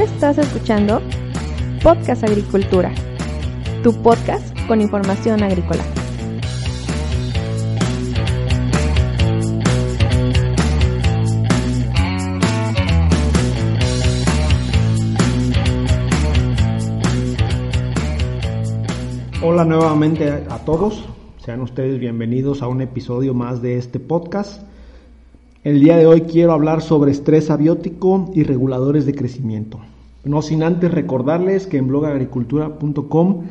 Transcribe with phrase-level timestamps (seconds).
[0.00, 1.02] Estás escuchando
[1.82, 2.94] Podcast Agricultura,
[3.82, 5.82] tu podcast con información agrícola.
[19.42, 21.08] Hola nuevamente a todos,
[21.44, 24.62] sean ustedes bienvenidos a un episodio más de este podcast.
[25.64, 29.80] El día de hoy quiero hablar sobre estrés abiótico y reguladores de crecimiento.
[30.24, 33.44] No sin antes recordarles que en blogagricultura.com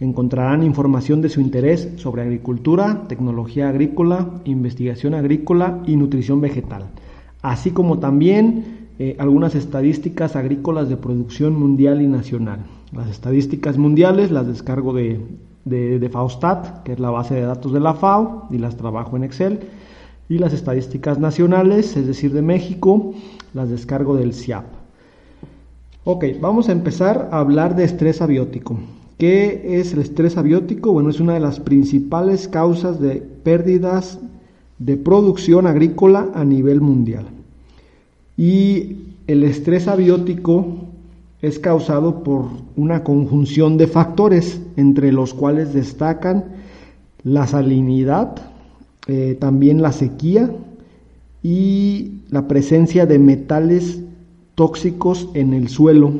[0.00, 6.86] encontrarán información de su interés sobre agricultura, tecnología agrícola, investigación agrícola y nutrición vegetal,
[7.42, 12.60] así como también eh, algunas estadísticas agrícolas de producción mundial y nacional.
[12.92, 15.20] Las estadísticas mundiales las descargo de,
[15.64, 19.16] de, de FAOSTAT, que es la base de datos de la FAO, y las trabajo
[19.16, 19.60] en Excel
[20.28, 23.14] y las estadísticas nacionales, es decir, de México,
[23.54, 24.75] las descargo del CIAP.
[26.08, 28.78] Ok, vamos a empezar a hablar de estrés abiótico.
[29.18, 30.92] ¿Qué es el estrés abiótico?
[30.92, 34.20] Bueno, es una de las principales causas de pérdidas
[34.78, 37.26] de producción agrícola a nivel mundial.
[38.36, 40.76] Y el estrés abiótico
[41.42, 46.44] es causado por una conjunción de factores, entre los cuales destacan
[47.24, 48.36] la salinidad,
[49.08, 50.54] eh, también la sequía
[51.42, 54.02] y la presencia de metales
[54.56, 56.12] tóxicos en el suelo,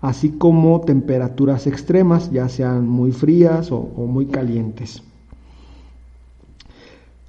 [0.00, 5.02] así como temperaturas extremas, ya sean muy frías o, muy calientes.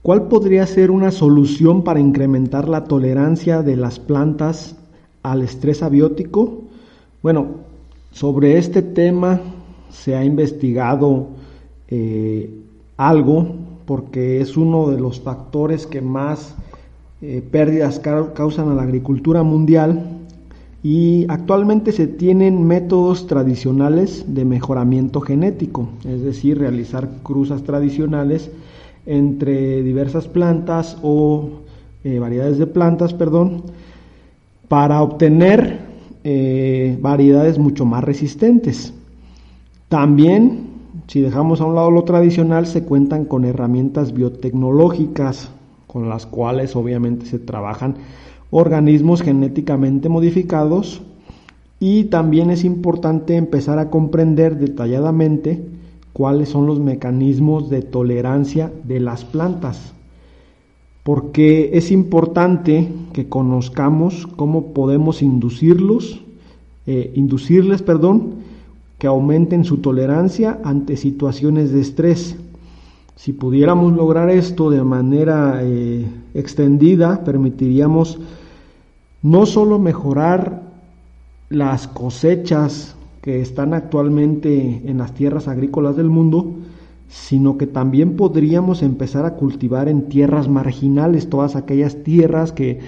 [0.02, 4.78] ¿Cuál podría ser una solución para incrementar la tolerancia de las plantas
[5.22, 6.62] al estrés abiótico?
[7.22, 7.48] Bueno,
[8.12, 9.42] sobre este tema
[9.90, 11.28] se ha investigado
[11.90, 12.50] eh,
[12.96, 13.48] algo
[13.86, 16.56] porque es uno de los factores que más
[17.22, 20.17] eh, pérdidas causan a la agricultura mundial
[20.84, 28.52] y actualmente se tienen métodos tradicionales de mejoramiento genético, es decir, realizar cruzas tradicionales
[29.06, 31.50] entre diversas plantas o
[32.04, 33.64] eh, variedades de plantas, perdón,
[34.68, 35.80] para obtener
[36.24, 38.94] eh, variedades mucho más resistentes.
[39.90, 40.68] También
[41.08, 45.50] si dejamos a un lado lo tradicional, se cuentan con herramientas biotecnológicas
[45.86, 47.96] con las cuales obviamente se trabajan
[48.50, 51.02] organismos genéticamente modificados
[51.80, 55.64] y también es importante empezar a comprender detalladamente
[56.14, 59.94] cuáles son los mecanismos de tolerancia de las plantas.
[61.04, 66.22] Porque es importante que conozcamos cómo podemos inducirlos,
[66.88, 68.34] eh, inducirles, perdón,
[68.98, 72.36] que aumenten su tolerancia ante situaciones de estrés.
[73.18, 76.06] Si pudiéramos lograr esto de manera eh,
[76.36, 78.20] extendida, permitiríamos
[79.24, 80.62] no solo mejorar
[81.50, 86.58] las cosechas que están actualmente en las tierras agrícolas del mundo,
[87.10, 92.82] sino que también podríamos empezar a cultivar en tierras marginales, todas aquellas tierras que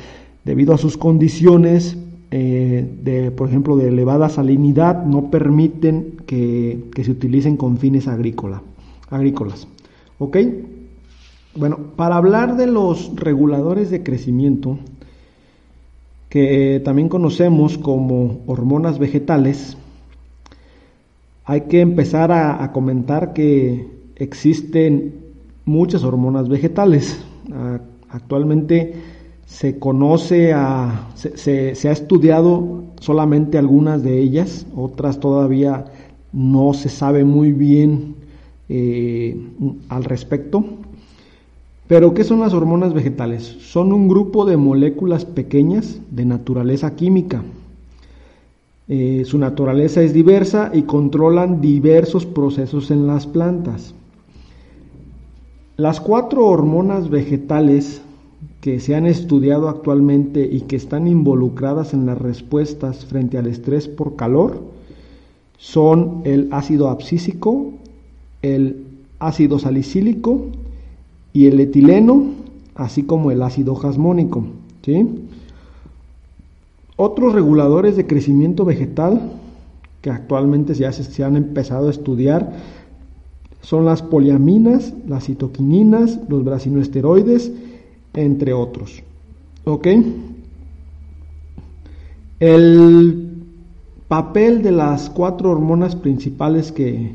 [0.45, 1.97] debido a sus condiciones
[2.29, 8.62] eh, de, por ejemplo, de elevada salinidad no permiten que, se utilicen con fines agrícola,
[9.09, 9.68] agrícolas.
[10.19, 10.38] ¿Ok?
[11.56, 14.78] Bueno, para hablar de los reguladores de crecimiento,
[16.30, 19.78] que también conocemos como hormonas vegetales,
[21.46, 23.88] hay que empezar a, comentar que
[24.18, 25.16] existen
[25.66, 27.19] muchas hormonas vegetales.
[28.09, 28.94] actualmente
[29.47, 35.86] se conoce a, se, ha estudiado solamente algunas de ellas, otras todavía
[36.31, 38.13] no se sabe muy bien
[38.69, 39.35] eh,
[39.90, 40.63] al respecto.
[41.88, 43.44] Pero, ¿qué son las hormonas vegetales?
[43.44, 47.44] Son un grupo de moléculas pequeñas de naturaleza química.
[48.88, 53.94] Eh, su naturaleza es diversa y controlan diversos procesos en las plantas.
[55.78, 58.01] Las cuatro hormonas vegetales
[58.62, 63.88] que se han estudiado actualmente y que están involucradas en las respuestas frente al estrés
[63.88, 64.62] por calor
[65.57, 67.74] son el ácido abscísico,
[68.41, 68.86] el
[69.19, 70.47] ácido salicílico
[71.33, 72.25] y el etileno,
[72.75, 74.44] así como el ácido jasmónico.
[76.95, 79.33] Otros reguladores de crecimiento vegetal
[80.01, 82.53] que actualmente ya se, han empezado a estudiar
[83.62, 87.51] son las poliaminas, las citoquininas, los brasinoesteroides
[88.13, 89.03] entre otros.
[89.65, 89.88] ¿Ok?
[92.39, 93.30] El
[94.07, 97.12] papel de las cuatro hormonas principales que,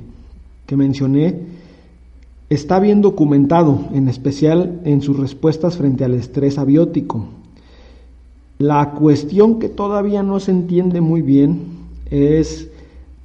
[0.66, 1.40] que mencioné
[2.50, 7.26] está bien documentado, en especial en sus respuestas frente al estrés abiótico.
[8.58, 11.62] La cuestión que todavía no se entiende muy bien
[12.10, 12.70] es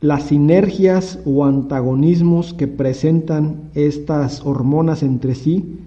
[0.02, 5.80] las sinergias o antagonismos que presentan estas hormonas entre sí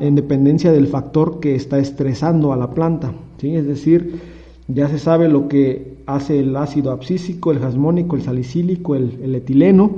[0.00, 3.12] en dependencia del factor que está estresando a la planta.
[3.38, 3.54] ¿sí?
[3.54, 4.20] Es decir,
[4.68, 9.92] ya se sabe lo que hace el ácido abscísico, el jasmónico, el salicílico, el, etileno.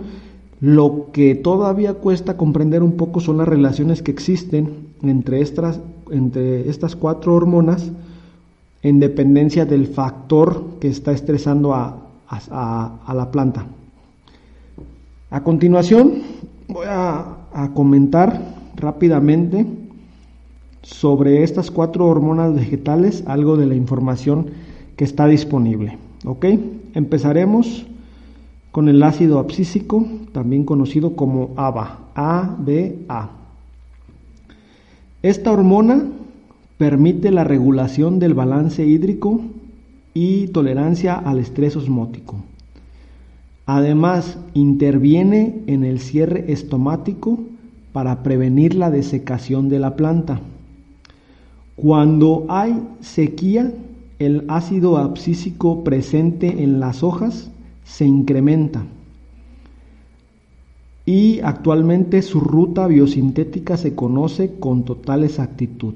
[0.60, 5.80] Lo que todavía cuesta comprender un poco son las relaciones que existen entre estas,
[6.10, 7.92] entre estas cuatro hormonas
[8.82, 13.66] en dependencia del factor que está estresando a, a, la planta.
[15.30, 16.22] A continuación
[16.68, 17.32] voy a,
[17.74, 19.66] comentar rápidamente
[20.86, 24.46] sobre estas cuatro hormonas vegetales, algo de la información
[24.94, 25.98] que está disponible.
[26.24, 26.46] ¿Ok?
[26.94, 27.84] Empezaremos
[28.70, 33.30] con el ácido abscísico, también conocido como ABA, ABA.
[35.22, 36.04] Esta hormona
[36.78, 39.40] permite la regulación del balance hídrico
[40.14, 42.36] y tolerancia al estrés osmótico.
[43.66, 47.40] Además, interviene en el cierre estomático
[47.92, 50.40] para prevenir la desecación de la planta.
[51.76, 53.72] Cuando hay sequía,
[54.18, 57.50] el ácido abscísico presente en las hojas
[57.84, 58.84] se incrementa
[61.04, 65.94] y actualmente su ruta biosintética se conoce con total exactitud.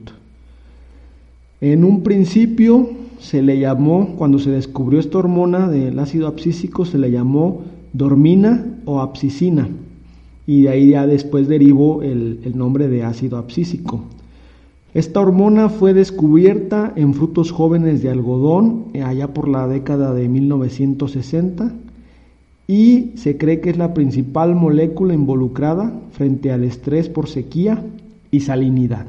[1.60, 2.88] En un principio
[3.18, 7.62] se le llamó, cuando se descubrió esta hormona del ácido abscísico, se le llamó
[7.92, 9.68] dormina o abscicina
[10.46, 14.04] y de ahí ya después derivó el, el nombre de ácido abscísico.
[14.92, 20.28] Esta hormona fue descubierta en frutos jóvenes de algodón eh, allá por la década de
[20.28, 21.72] 1960
[22.66, 27.84] y se cree que es la principal molécula involucrada frente al estrés por sequía
[28.32, 29.06] y salinidad.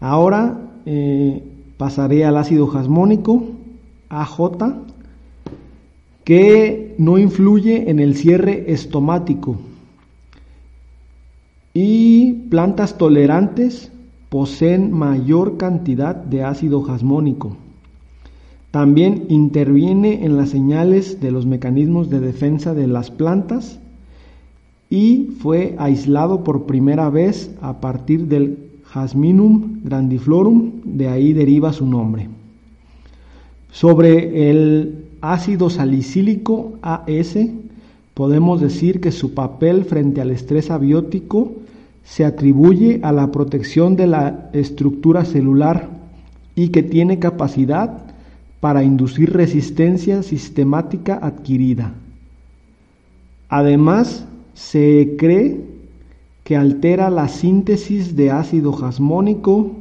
[0.00, 1.42] Ahora eh,
[1.76, 3.44] pasaré al ácido jasmónico,
[4.08, 4.40] AJ,
[6.24, 9.56] que no influye en el cierre estomático.
[11.72, 13.90] Y plantas tolerantes
[14.28, 17.56] poseen mayor cantidad de ácido jasmónico.
[18.70, 23.80] También interviene en las señales de los mecanismos de defensa de las plantas
[24.88, 31.86] y fue aislado por primera vez a partir del Jasminum grandiflorum, de ahí deriva su
[31.86, 32.28] nombre.
[33.70, 37.38] Sobre el ácido salicílico AS,
[38.14, 41.52] podemos decir que su papel frente al estrés abiótico
[42.04, 45.88] se atribuye a la protección de la estructura celular
[46.54, 48.04] y que tiene capacidad
[48.60, 51.94] para inducir resistencia sistemática adquirida.
[53.48, 55.60] Además, se cree
[56.44, 59.72] que altera la síntesis de ácido jasmónico,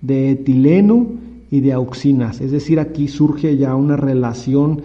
[0.00, 1.06] de etileno
[1.50, 2.40] y de auxinas.
[2.40, 4.82] Es decir, aquí surge ya una relación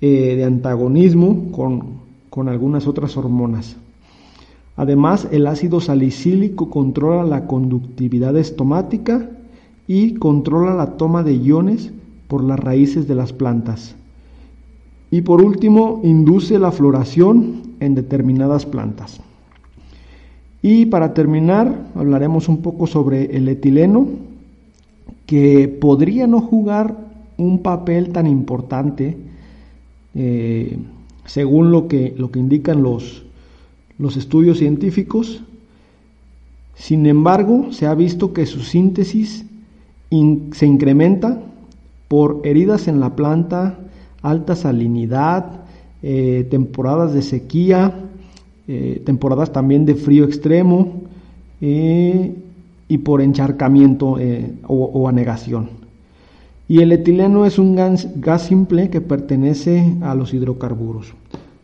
[0.00, 1.98] eh, de antagonismo con,
[2.30, 3.76] con algunas otras hormonas.
[4.76, 9.30] Además, el ácido salicílico controla la conductividad estomática
[9.88, 11.92] y controla la toma de iones
[12.28, 13.96] por las raíces de las plantas.
[15.10, 19.20] Y por último, induce la floración en determinadas plantas.
[20.60, 24.08] Y para terminar, hablaremos un poco sobre el etileno,
[25.26, 26.96] que podría no jugar
[27.36, 29.16] un papel tan importante
[30.14, 30.78] eh,
[31.24, 33.25] según lo que, lo que indican los,
[33.98, 35.42] los estudios científicos.
[36.74, 39.46] Sin embargo, se ha visto que su síntesis
[40.52, 41.40] se incrementa
[42.08, 43.78] por heridas en la planta,
[44.22, 45.64] alta salinidad,
[46.02, 48.04] eh, temporadas de sequía,
[48.68, 51.02] eh, temporadas también de frío extremo
[51.60, 52.34] eh,
[52.88, 54.18] y por encharcamiento
[54.66, 55.70] o, anegación.
[56.68, 61.14] Y el etileno es un gas, simple que pertenece a los hidrocarburos.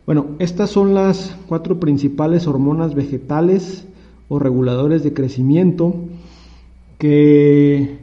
[0.05, 3.85] Bueno, estas son las cuatro principales hormonas vegetales
[4.27, 5.95] o reguladores de crecimiento
[6.97, 7.99] que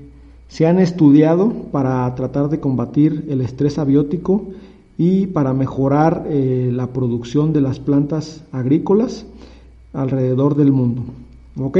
[0.48, 4.46] se han estudiado para tratar de combatir el estrés abiótico
[4.96, 9.26] y para mejorar eh, la producción de las plantas agrícolas
[9.92, 11.02] alrededor del mundo.
[11.58, 11.78] ¿Ok?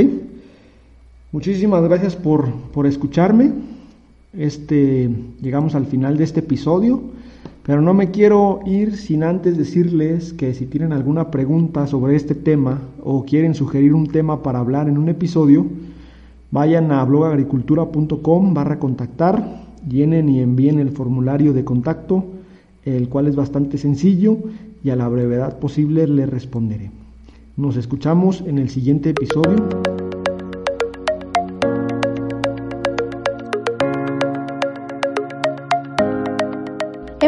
[1.33, 3.53] Muchísimas gracias por, por escucharme.
[4.33, 5.11] Este,
[5.41, 7.01] llegamos al final de este episodio,
[7.65, 12.35] pero no me quiero ir sin antes decirles que si tienen alguna pregunta sobre este
[12.35, 15.67] tema o quieren sugerir un tema para hablar en un episodio,
[16.51, 22.25] vayan a blogagricultura.com barra contactar, llenen y envíen el formulario de contacto
[22.85, 24.39] el cual es bastante sencillo
[24.83, 26.91] y a la brevedad posible le responderé.
[27.57, 29.69] Nos escuchamos en el siguiente episodio.